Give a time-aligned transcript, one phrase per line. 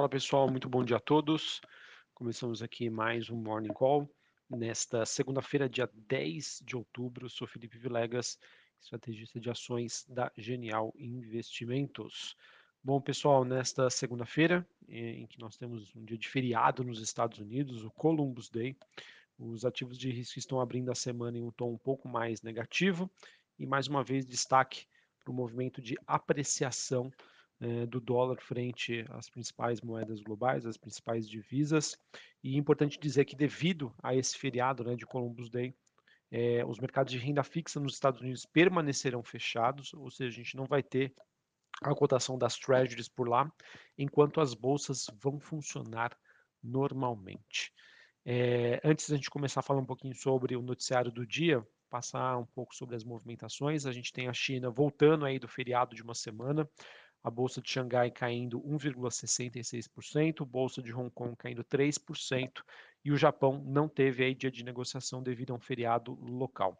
[0.00, 1.60] Fala pessoal, muito bom dia a todos.
[2.14, 4.10] Começamos aqui mais um Morning Call.
[4.48, 8.38] Nesta segunda-feira, dia 10 de outubro, sou Felipe Vilegas,
[8.80, 12.34] estrategista de ações da Genial Investimentos.
[12.82, 17.84] Bom, pessoal, nesta segunda-feira, em que nós temos um dia de feriado nos Estados Unidos,
[17.84, 18.74] o Columbus Day,
[19.38, 23.10] os ativos de risco estão abrindo a semana em um tom um pouco mais negativo
[23.58, 24.86] e, mais uma vez, destaque
[25.22, 27.12] para o movimento de apreciação
[27.60, 31.98] eh, do dólar frente às principais moedas globais, as principais divisas.
[32.42, 35.74] E é importante dizer que, devido a esse feriado né, de Columbus Day,
[36.30, 40.56] eh, os mercados de renda fixa nos Estados Unidos permanecerão fechados, ou seja, a gente
[40.56, 41.12] não vai ter
[41.82, 43.50] a cotação das treasuries por lá,
[43.96, 46.16] enquanto as bolsas vão funcionar
[46.62, 47.72] normalmente.
[48.24, 52.36] É, antes da gente começar a falar um pouquinho sobre o noticiário do dia, passar
[52.36, 56.02] um pouco sobre as movimentações, a gente tem a China voltando aí do feriado de
[56.02, 56.68] uma semana,
[57.22, 62.62] a bolsa de Xangai caindo 1,66%, bolsa de Hong Kong caindo 3%,
[63.04, 66.78] e o Japão não teve aí dia de negociação devido a um feriado local.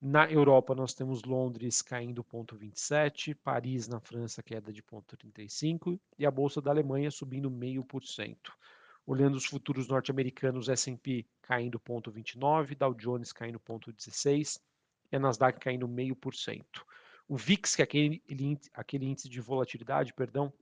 [0.00, 6.30] Na Europa, nós temos Londres caindo 0,27, Paris, na França, queda de 0,35 e a
[6.30, 8.36] Bolsa da Alemanha subindo 0,5%.
[9.06, 14.60] Olhando os futuros norte-americanos, S&P caindo 0,29, Dow Jones caindo 0,16
[15.12, 16.64] e a Nasdaq caindo 0,5%.
[17.32, 18.22] O VIX, que é aquele,
[18.74, 20.52] aquele índice de volatilidade, perdão,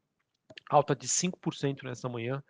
[0.70, 2.40] alta de 5% nesta manhã,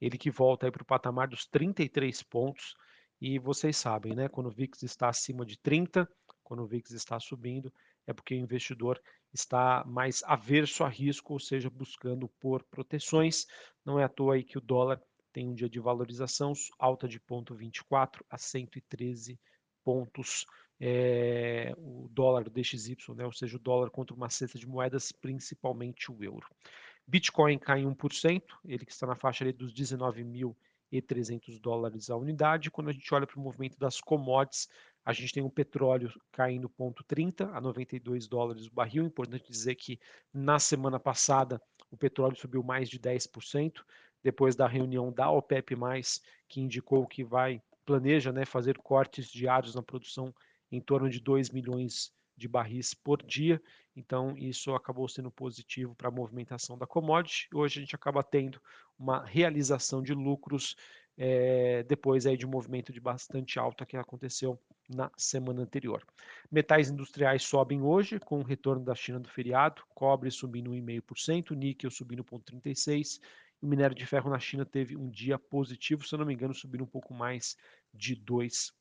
[0.00, 2.74] ele que volta para o patamar dos 33 pontos.
[3.20, 4.28] E vocês sabem, né?
[4.28, 6.08] Quando o VIX está acima de 30,
[6.42, 7.72] quando o VIX está subindo,
[8.04, 9.00] é porque o investidor
[9.32, 13.46] está mais averso a risco, ou seja, buscando por proteções.
[13.84, 15.00] Não é à toa aí que o dólar
[15.32, 19.38] tem um dia de valorização alta de 0,24 a 113
[19.84, 20.44] pontos
[20.80, 26.10] é, o dólar DXY, né, ou seja, o dólar contra uma cesta de moedas, principalmente
[26.10, 26.46] o euro.
[27.06, 32.70] Bitcoin cai 1%, ele que está na faixa ali dos 19.300 dólares a unidade.
[32.70, 34.68] Quando a gente olha para o movimento das commodities,
[35.04, 39.06] a gente tem o petróleo caindo 0,30 a 92 dólares o barril.
[39.06, 39.98] Importante dizer que
[40.34, 43.82] na semana passada o petróleo subiu mais de 10%,
[44.22, 45.74] depois da reunião da OPEP+,
[46.46, 50.34] que indicou que vai planeja né, fazer cortes diários na produção
[50.70, 53.60] em torno de 2 milhões de barris por dia,
[53.96, 57.48] então isso acabou sendo positivo para a movimentação da commodity.
[57.52, 58.60] Hoje a gente acaba tendo
[58.96, 60.76] uma realização de lucros
[61.20, 64.56] é, depois aí de um movimento de bastante alta que aconteceu
[64.88, 66.06] na semana anterior.
[66.50, 71.90] Metais industriais sobem hoje com o retorno da China do feriado, cobre subindo 1,5%, níquel
[71.90, 73.20] subindo 0,36%,
[73.60, 76.32] e o minério de ferro na China teve um dia positivo, se eu não me
[76.32, 77.56] engano, subindo um pouco mais
[77.92, 78.72] de 2%.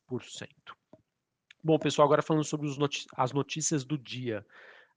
[1.63, 2.67] Bom, pessoal, agora falando sobre
[3.15, 4.45] as notícias do dia.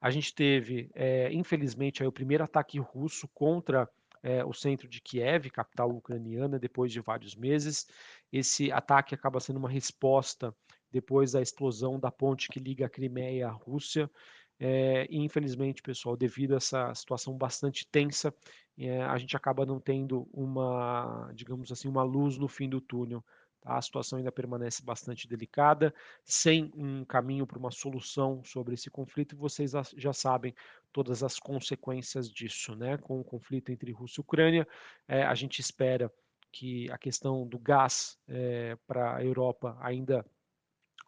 [0.01, 3.89] A gente teve, é, infelizmente, aí, o primeiro ataque russo contra
[4.23, 7.87] é, o centro de Kiev, capital ucraniana, depois de vários meses.
[8.31, 10.55] Esse ataque acaba sendo uma resposta
[10.93, 14.11] depois da explosão da ponte que liga a Crimeia à Rússia.
[14.59, 18.35] É, e infelizmente, pessoal, devido a essa situação bastante tensa,
[18.79, 23.25] é, a gente acaba não tendo uma, digamos assim, uma luz no fim do túnel?
[23.65, 25.95] A situação ainda permanece bastante delicada,
[26.25, 30.55] sem um caminho para uma solução sobre esse conflito, e vocês já sabem
[30.93, 32.75] todas as consequências disso.
[32.75, 32.97] Né?
[32.99, 34.69] Com o conflito entre Rússia e Ucrânia,
[35.07, 36.11] é, a gente espera
[36.53, 40.25] que a questão do gás é, para a Europa ainda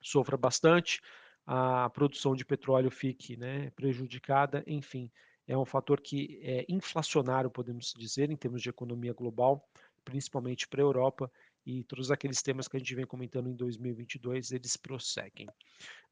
[0.01, 1.01] sofra bastante,
[1.47, 5.11] a produção de petróleo fique né, prejudicada, enfim,
[5.47, 9.69] é um fator que é inflacionário, podemos dizer, em termos de economia global,
[10.05, 11.31] principalmente para a Europa,
[11.65, 15.49] e todos aqueles temas que a gente vem comentando em 2022, eles prosseguem.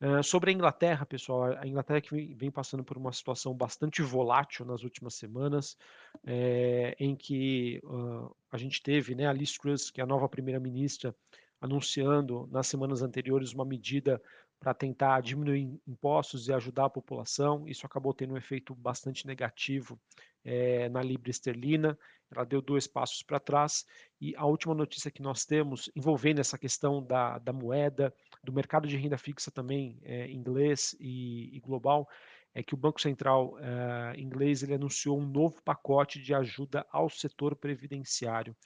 [0.00, 4.64] Uh, sobre a Inglaterra, pessoal, a Inglaterra que vem passando por uma situação bastante volátil
[4.64, 5.76] nas últimas semanas,
[6.24, 10.28] é, em que uh, a gente teve né, a Liz Truss, que é a nova
[10.28, 11.14] primeira-ministra,
[11.60, 14.20] anunciando nas semanas anteriores uma medida
[14.60, 17.66] para tentar diminuir impostos e ajudar a população.
[17.66, 19.98] Isso acabou tendo um efeito bastante negativo
[20.44, 21.98] é, na libra esterlina.
[22.34, 23.84] Ela deu dois passos para trás.
[24.20, 28.86] E a última notícia que nós temos envolvendo essa questão da, da moeda, do mercado
[28.86, 32.08] de renda fixa também é, inglês e, e, global,
[32.54, 37.08] é que o Banco Central é, inglês ele anunciou um novo pacote de ajuda ao
[37.08, 38.56] setor previdenciário.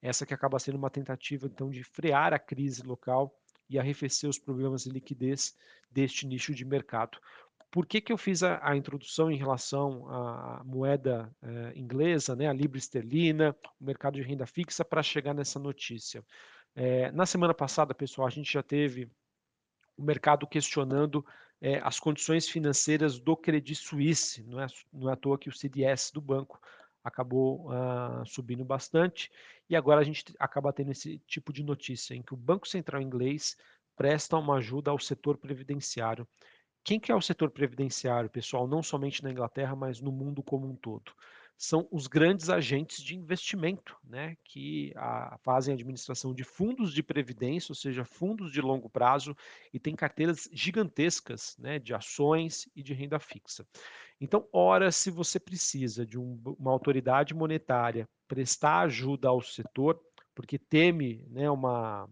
[0.00, 3.34] Essa que acaba sendo uma tentativa então de frear a crise local
[3.68, 5.54] e arrefecer os problemas de liquidez
[5.90, 7.18] deste nicho de mercado.
[7.70, 12.48] Por que, que eu fiz a, a introdução em relação à moeda eh, inglesa, né,
[12.48, 16.24] a libra esterlina, o mercado de renda fixa, para chegar nessa notícia?
[16.74, 19.10] Eh, na semana passada, pessoal, a gente já teve
[19.96, 21.24] o mercado questionando
[21.60, 25.52] eh, as condições financeiras do Credit Suisse, não é, não é à toa que o
[25.52, 26.58] CDS do banco
[27.02, 29.30] acabou uh, subindo bastante,
[29.68, 33.02] e agora a gente acaba tendo esse tipo de notícia em que o Banco Central
[33.02, 33.56] inglês
[33.96, 36.26] presta uma ajuda ao setor previdenciário.
[36.88, 38.66] Quem que é o setor previdenciário, pessoal?
[38.66, 41.12] Não somente na Inglaterra, mas no mundo como um todo
[41.54, 47.72] são os grandes agentes de investimento, né, que a, fazem administração de fundos de previdência,
[47.72, 49.36] ou seja, fundos de longo prazo,
[49.70, 53.66] e tem carteiras gigantescas né, de ações e de renda fixa.
[54.18, 60.00] Então, ora, se você precisa de um, uma autoridade monetária prestar ajuda ao setor,
[60.34, 62.08] porque teme né, uma,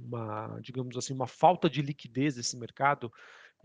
[0.00, 3.12] uma, digamos assim, uma falta de liquidez desse mercado,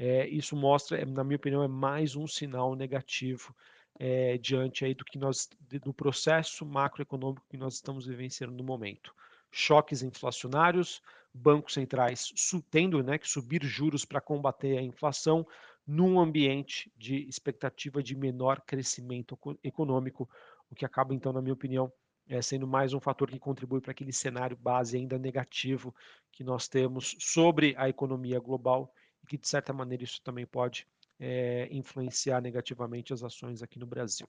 [0.04, 3.56] é, isso mostra, na minha opinião, é mais um sinal negativo
[4.00, 5.48] é, diante aí do que nós
[5.84, 9.14] do processo macroeconômico que nós estamos vivenciando no momento.
[9.52, 12.34] Choques inflacionários, bancos centrais
[12.72, 15.46] tendo né, que subir juros para combater a inflação
[15.86, 20.28] num ambiente de expectativa de menor crescimento econômico,
[20.72, 21.94] o que acaba então, na minha opinião,
[22.28, 25.94] é, sendo mais um fator que contribui para aquele cenário base ainda negativo
[26.32, 28.92] que nós temos sobre a economia global
[29.32, 30.86] que de certa maneira isso também pode
[31.18, 34.28] é, influenciar negativamente as ações aqui no Brasil.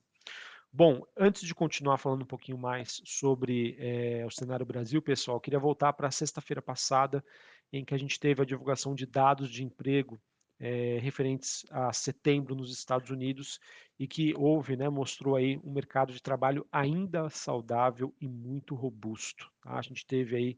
[0.71, 5.59] Bom, antes de continuar falando um pouquinho mais sobre é, o cenário Brasil, pessoal, queria
[5.59, 7.21] voltar para a sexta-feira passada,
[7.69, 10.17] em que a gente teve a divulgação de dados de emprego
[10.57, 13.59] é, referentes a setembro nos Estados Unidos
[13.99, 19.51] e que houve, né, mostrou aí um mercado de trabalho ainda saudável e muito robusto.
[19.61, 19.77] Tá?
[19.77, 20.57] A gente teve aí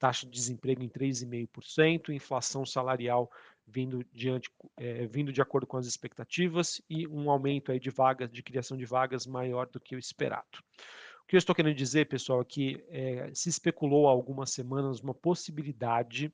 [0.00, 3.30] taxa de desemprego em 3,5%, inflação salarial
[3.66, 8.32] vindo, diante, é, vindo de acordo com as expectativas e um aumento aí de vagas,
[8.32, 10.58] de criação de vagas maior do que o esperado.
[11.22, 15.00] O que eu estou querendo dizer, pessoal, é que é, se especulou há algumas semanas
[15.00, 16.32] uma possibilidade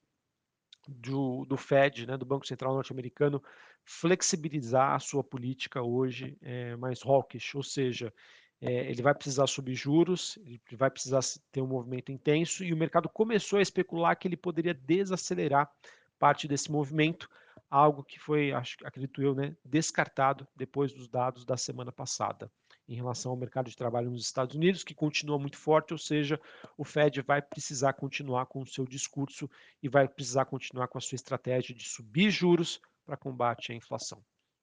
[0.88, 3.42] do, do Fed, né, do Banco Central norte-americano,
[3.84, 8.14] flexibilizar a sua política hoje é, mais hawkish, ou seja,
[8.60, 11.20] é, ele vai precisar subir juros, ele vai precisar
[11.52, 15.70] ter um movimento intenso, e o mercado começou a especular que ele poderia desacelerar
[16.18, 17.28] parte desse movimento,
[17.70, 22.50] algo que foi, acho, acredito eu, né, descartado depois dos dados da semana passada
[22.88, 26.40] em relação ao mercado de trabalho nos Estados Unidos, que continua muito forte, ou seja,
[26.78, 29.50] o Fed vai precisar continuar com o seu discurso
[29.82, 34.22] e vai precisar continuar com a sua estratégia de subir juros para combate à inflação.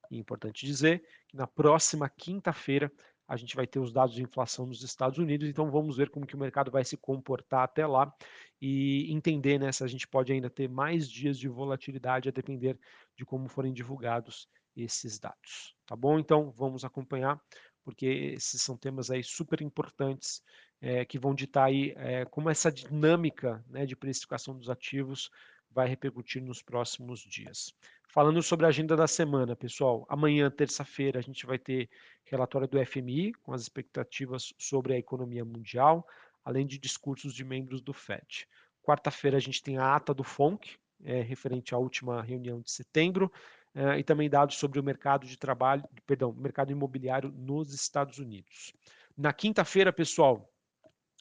[0.10, 2.92] E é importante dizer que na próxima quinta-feira
[3.28, 6.26] a gente vai ter os dados de inflação nos Estados Unidos, então vamos ver como
[6.26, 8.14] que o mercado vai se comportar até lá
[8.62, 12.78] e entender né, se a gente pode ainda ter mais dias de volatilidade a depender
[13.16, 15.76] de como forem divulgados esses dados.
[15.86, 16.20] Tá bom?
[16.20, 17.40] Então vamos acompanhar,
[17.84, 20.42] porque esses são temas aí super importantes
[20.82, 25.30] é, que vão ditar aí é, como essa dinâmica né, de precificação dos ativos
[25.72, 27.74] vai repercutir nos próximos dias.
[28.14, 31.90] Falando sobre a agenda da semana, pessoal, amanhã, terça-feira, a gente vai ter
[32.26, 36.08] relatório do FMI com as expectativas sobre a economia mundial,
[36.46, 38.48] além de discursos de membros do FED.
[38.84, 43.32] Quarta-feira, a gente tem a ata do FONC, é, referente à última reunião de setembro,
[43.74, 48.74] é, e também dados sobre o mercado de trabalho, perdão, mercado imobiliário nos Estados Unidos.
[49.18, 50.48] Na quinta-feira, pessoal,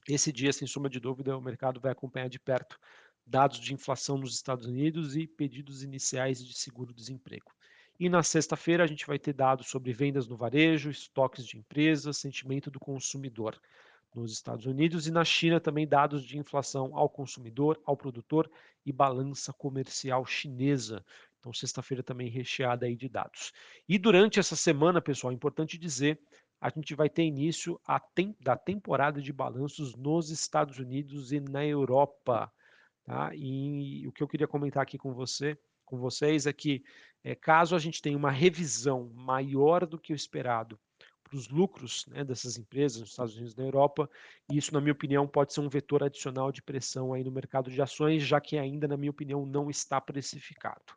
[0.07, 2.79] esse dia, sem sombra de dúvida, o mercado vai acompanhar de perto
[3.27, 7.53] dados de inflação nos Estados Unidos e pedidos iniciais de seguro-desemprego.
[7.99, 12.17] E na sexta-feira a gente vai ter dados sobre vendas no varejo, estoques de empresas,
[12.17, 13.61] sentimento do consumidor
[14.15, 18.51] nos Estados Unidos e na China também dados de inflação ao consumidor, ao produtor
[18.85, 21.05] e balança comercial chinesa.
[21.39, 23.53] Então sexta-feira também recheada aí de dados.
[23.89, 26.21] E durante essa semana, pessoal, é importante dizer,
[26.61, 27.81] a gente vai ter início
[28.15, 32.53] tem, da temporada de balanços nos Estados Unidos e na Europa.
[33.05, 33.31] Tá?
[33.35, 36.85] E o que eu queria comentar aqui com você, com vocês, é que
[37.25, 40.79] é, caso a gente tenha uma revisão maior do que o esperado
[41.23, 44.09] para os lucros né, dessas empresas nos Estados Unidos e na Europa,
[44.51, 47.81] isso, na minha opinião, pode ser um vetor adicional de pressão aí no mercado de
[47.81, 50.93] ações, já que ainda, na minha opinião, não está precificado.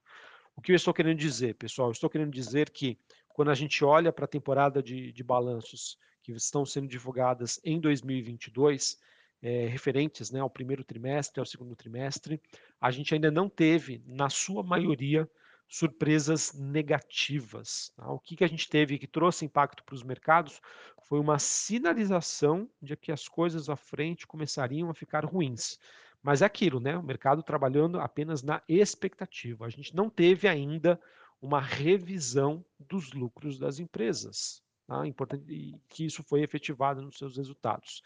[0.55, 1.88] O que eu estou querendo dizer, pessoal?
[1.89, 5.97] Eu estou querendo dizer que quando a gente olha para a temporada de, de balanços
[6.21, 9.00] que estão sendo divulgadas em 2022,
[9.45, 12.41] é, referentes né, ao primeiro trimestre, ao segundo trimestre,
[12.81, 15.29] a gente ainda não teve, na sua maioria,
[15.67, 17.93] surpresas negativas.
[17.95, 18.09] Tá?
[18.09, 20.59] O que, que a gente teve que trouxe impacto para os mercados
[21.07, 25.77] foi uma sinalização de que as coisas à frente começariam a ficar ruins.
[26.23, 26.97] Mas é aquilo, né?
[26.97, 29.67] O mercado trabalhando apenas na expectativa.
[29.67, 30.99] A gente não teve ainda
[31.39, 34.65] uma revisão dos lucros das empresas.
[34.87, 35.05] Tá?
[35.05, 38.01] Importante que isso foi efetivado nos seus resultados.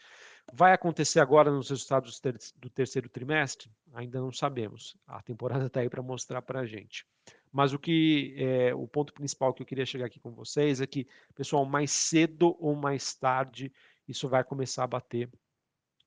[0.52, 2.20] Vai acontecer agora nos resultados
[2.56, 3.70] do terceiro trimestre?
[3.94, 4.96] Ainda não sabemos.
[5.06, 7.06] A temporada está aí para mostrar para a gente.
[7.52, 10.86] Mas o que é, o ponto principal que eu queria chegar aqui com vocês é
[10.86, 13.72] que, pessoal, mais cedo ou mais tarde,
[14.06, 15.28] isso vai começar a bater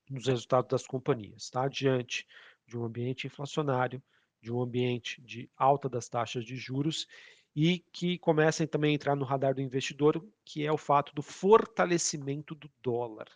[0.09, 1.67] nos resultados das companhias, tá?
[1.67, 2.27] Diante
[2.65, 4.01] de um ambiente inflacionário,
[4.41, 7.07] de um ambiente de alta das taxas de juros
[7.55, 11.21] e que comecem também a entrar no radar do investidor, que é o fato do
[11.21, 13.27] fortalecimento do dólar.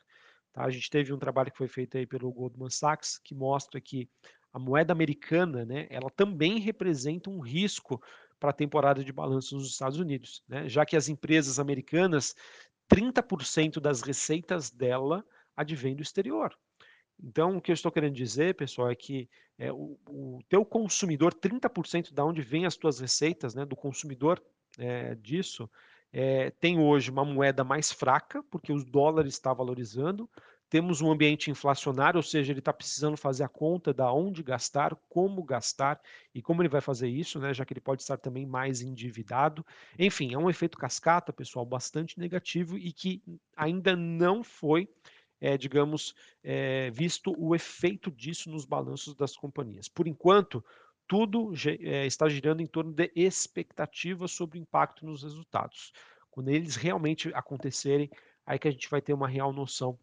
[0.58, 0.66] Tá?
[0.66, 4.10] A gente teve um trabalho que foi feito aí pelo Goldman Sachs que mostra que
[4.52, 8.02] a moeda americana, né, ela também representa um risco
[8.40, 10.68] para a temporada de balanço nos Estados Unidos, né?
[10.68, 12.36] já que as empresas americanas,
[12.92, 15.24] 30% das receitas dela
[15.56, 16.58] advém do exterior.
[17.24, 21.36] Então, o que eu estou querendo dizer, pessoal, é que é, o, o teu consumidor,
[21.36, 24.42] 30% da onde vem as tuas receitas, né, do consumidor
[24.80, 25.70] é, disso,
[26.20, 30.28] é, tem hoje uma moeda mais fraca, porque o dólar está valorizando,
[30.68, 34.96] temos um ambiente inflacionário, ou seja, ele está precisando fazer a conta da onde gastar,
[35.08, 36.02] como gastar
[36.34, 39.64] e como ele vai fazer isso, né, já que ele pode estar também mais endividado.
[39.98, 43.22] Enfim, é um efeito cascata, pessoal, bastante negativo e que
[43.56, 44.90] ainda não foi
[45.40, 49.88] é, digamos, é, visto o efeito disso nos balanços das companhias.
[49.88, 50.66] Por enquanto,
[51.08, 55.94] tudo é, está girando em torno de expectativas sobre o impacto nos resultados.
[56.30, 58.10] Quando eles realmente acontecerem,
[58.46, 59.98] aí que a gente vai ter uma real noção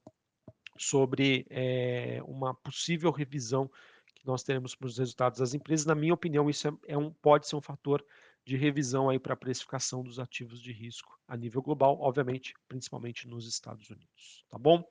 [0.77, 3.71] sobre é, uma possível revisão
[4.15, 5.87] que nós teremos para os resultados das empresas.
[5.87, 8.05] Na minha opinião, isso é, é um, pode ser um fator
[8.45, 13.27] de revisão aí para a precificação dos ativos de risco a nível global, obviamente, principalmente
[13.27, 14.85] nos Estados Unidos, tá bom?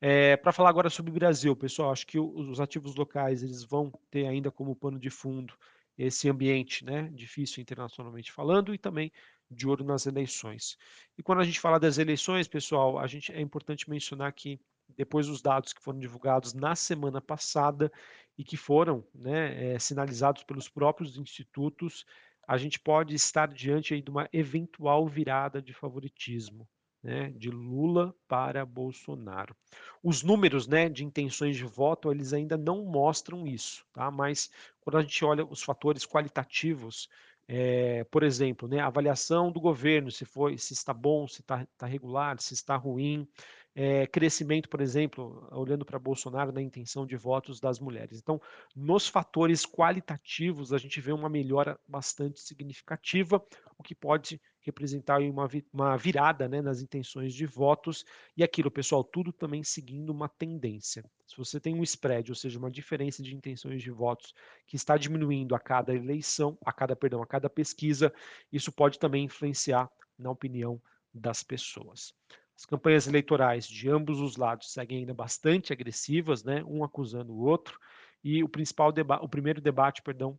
[0.00, 3.90] É, para falar agora sobre o Brasil, pessoal, acho que os ativos locais eles vão
[4.10, 5.54] ter ainda como pano de fundo
[5.96, 9.12] esse ambiente, né, difícil internacionalmente falando e também
[9.50, 10.76] de olho nas eleições.
[11.18, 14.60] E quando a gente fala das eleições, pessoal, a gente é importante mencionar que
[14.96, 17.90] depois dos dados que foram divulgados na semana passada
[18.36, 22.04] e que foram né, é, sinalizados pelos próprios institutos,
[22.50, 26.68] a gente pode estar diante de uma eventual virada de favoritismo.
[27.02, 29.56] Né, de Lula para Bolsonaro.
[30.02, 34.10] Os números né, de intenções de voto, eles ainda não mostram isso, tá?
[34.10, 34.50] mas
[34.82, 37.08] quando a gente olha os fatores qualitativos,
[37.48, 41.62] é, por exemplo, né, a avaliação do governo, se foi, se está bom, se está,
[41.62, 43.26] está regular, se está ruim,
[43.74, 48.18] é, crescimento, por exemplo, olhando para Bolsonaro na intenção de votos das mulheres.
[48.18, 48.40] Então,
[48.74, 53.42] nos fatores qualitativos, a gente vê uma melhora bastante significativa,
[53.78, 58.04] o que pode representar uma, uma virada né, nas intenções de votos.
[58.36, 61.04] E aquilo, pessoal, tudo também seguindo uma tendência.
[61.26, 64.34] Se você tem um spread, ou seja, uma diferença de intenções de votos
[64.66, 68.12] que está diminuindo a cada eleição, a cada, perdão, a cada pesquisa,
[68.52, 70.80] isso pode também influenciar na opinião
[71.12, 72.14] das pessoas.
[72.60, 77.38] As campanhas eleitorais de ambos os lados seguem ainda bastante agressivas, né, um acusando o
[77.38, 77.80] outro,
[78.22, 80.38] e o principal o primeiro debate, perdão,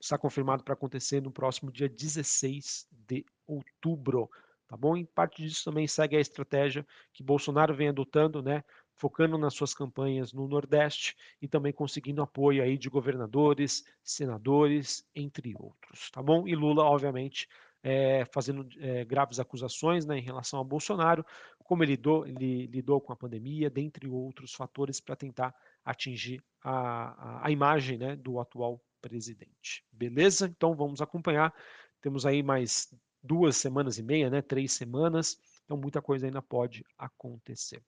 [0.00, 4.30] está confirmado para acontecer no próximo dia 16 de outubro,
[4.66, 4.96] tá bom?
[4.96, 9.74] Em parte disso também segue a estratégia que Bolsonaro vem adotando, né, focando nas suas
[9.74, 16.48] campanhas no Nordeste e também conseguindo apoio aí de governadores, senadores, entre outros, tá bom?
[16.48, 17.46] E Lula, obviamente,
[17.84, 21.24] é, fazendo é, graves acusações né, em relação a Bolsonaro,
[21.62, 27.42] como ele lidou, ele lidou com a pandemia, dentre outros fatores, para tentar atingir a,
[27.42, 29.84] a, a imagem né, do atual presidente.
[29.92, 30.46] Beleza?
[30.46, 31.54] Então vamos acompanhar.
[32.00, 32.88] Temos aí mais
[33.22, 37.82] duas semanas e meia, né, três semanas, então muita coisa ainda pode acontecer.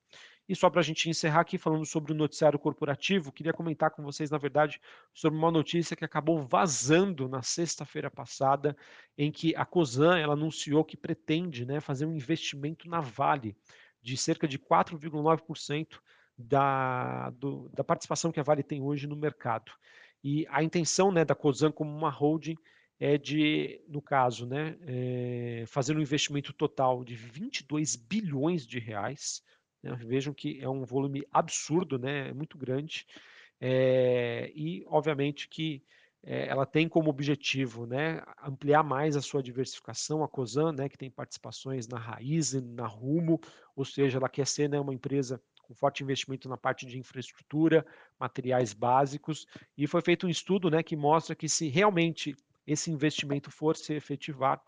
[0.48, 4.02] E só para a gente encerrar aqui falando sobre o noticiário corporativo, queria comentar com
[4.02, 4.80] vocês, na verdade,
[5.12, 8.76] sobre uma notícia que acabou vazando na sexta-feira passada,
[9.18, 13.56] em que a Cosan ela anunciou que pretende né, fazer um investimento na Vale
[14.00, 15.98] de cerca de 4,9%
[16.38, 17.32] da,
[17.72, 19.72] da participação que a Vale tem hoje no mercado.
[20.22, 22.56] E a intenção né, da Cosan como uma holding
[22.98, 29.42] é de, no caso, né, é, fazer um investimento total de 22 bilhões de reais,
[29.86, 29.96] né?
[30.04, 32.28] Vejam que é um volume absurdo, né?
[32.28, 33.06] é muito grande.
[33.60, 35.82] É, e, obviamente, que
[36.22, 40.98] é, ela tem como objetivo né, ampliar mais a sua diversificação, a COSAN, né, que
[40.98, 43.40] tem participações na Raizen, na Rumo,
[43.76, 47.86] ou seja, ela quer ser né, uma empresa com forte investimento na parte de infraestrutura,
[48.18, 53.50] materiais básicos, e foi feito um estudo né, que mostra que se realmente esse investimento
[53.50, 54.60] for se efetivar,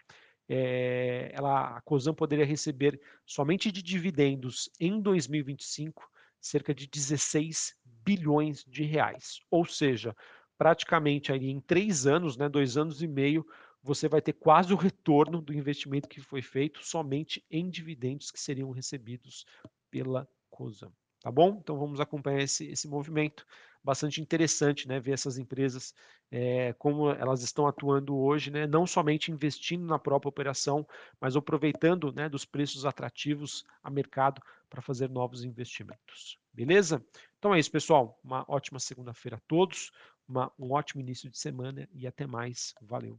[0.49, 6.09] é, ela, a COSAN poderia receber somente de dividendos em 2025
[6.41, 9.41] cerca de 16 bilhões de reais.
[9.51, 10.15] Ou seja,
[10.57, 13.45] praticamente aí em três anos, né, dois anos e meio,
[13.83, 18.41] você vai ter quase o retorno do investimento que foi feito somente em dividendos que
[18.41, 19.45] seriam recebidos
[19.91, 20.93] pela COSAN.
[21.21, 21.59] tá bom?
[21.61, 23.47] Então vamos acompanhar esse, esse movimento.
[23.83, 25.95] Bastante interessante, né, ver essas empresas,
[26.31, 30.87] é, como elas estão atuando hoje, né, não somente investindo na própria operação,
[31.21, 36.39] mas aproveitando, né, dos preços atrativos a mercado para fazer novos investimentos.
[36.53, 37.05] Beleza?
[37.39, 38.19] Então é isso, pessoal.
[38.23, 39.91] Uma ótima segunda-feira a todos,
[40.29, 42.75] uma, um ótimo início de semana e até mais.
[42.83, 43.19] Valeu!